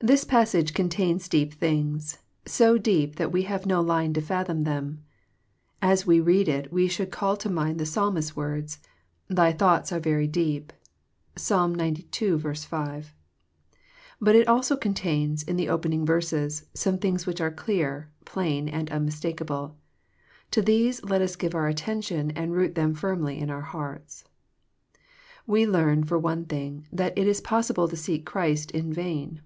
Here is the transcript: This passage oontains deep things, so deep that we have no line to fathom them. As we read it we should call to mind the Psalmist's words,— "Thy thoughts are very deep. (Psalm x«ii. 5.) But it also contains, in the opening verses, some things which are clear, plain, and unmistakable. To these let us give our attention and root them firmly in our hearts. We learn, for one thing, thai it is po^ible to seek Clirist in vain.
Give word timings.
This 0.00 0.22
passage 0.22 0.74
oontains 0.74 1.28
deep 1.28 1.52
things, 1.54 2.18
so 2.46 2.78
deep 2.78 3.16
that 3.16 3.32
we 3.32 3.42
have 3.42 3.66
no 3.66 3.80
line 3.80 4.12
to 4.12 4.20
fathom 4.20 4.62
them. 4.62 5.02
As 5.82 6.06
we 6.06 6.20
read 6.20 6.46
it 6.46 6.72
we 6.72 6.86
should 6.86 7.10
call 7.10 7.36
to 7.36 7.50
mind 7.50 7.80
the 7.80 7.84
Psalmist's 7.84 8.36
words,— 8.36 8.78
"Thy 9.38 9.50
thoughts 9.50 9.90
are 9.90 9.98
very 9.98 10.28
deep. 10.28 10.72
(Psalm 11.34 11.80
x«ii. 11.80 12.38
5.) 12.38 13.12
But 14.20 14.36
it 14.36 14.46
also 14.46 14.76
contains, 14.76 15.42
in 15.42 15.56
the 15.56 15.68
opening 15.68 16.06
verses, 16.06 16.66
some 16.74 16.98
things 16.98 17.26
which 17.26 17.40
are 17.40 17.50
clear, 17.50 18.08
plain, 18.24 18.68
and 18.68 18.88
unmistakable. 18.92 19.76
To 20.52 20.62
these 20.62 21.02
let 21.02 21.22
us 21.22 21.34
give 21.34 21.56
our 21.56 21.66
attention 21.66 22.30
and 22.36 22.52
root 22.52 22.76
them 22.76 22.94
firmly 22.94 23.36
in 23.40 23.50
our 23.50 23.62
hearts. 23.62 24.22
We 25.44 25.66
learn, 25.66 26.04
for 26.04 26.20
one 26.20 26.44
thing, 26.44 26.86
thai 26.96 27.12
it 27.16 27.26
is 27.26 27.40
po^ible 27.40 27.90
to 27.90 27.96
seek 27.96 28.24
Clirist 28.24 28.70
in 28.70 28.92
vain. 28.92 29.40